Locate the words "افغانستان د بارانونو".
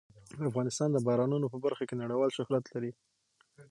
0.49-1.45